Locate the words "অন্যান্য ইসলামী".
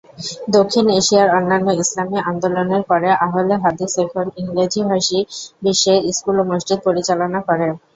1.37-2.17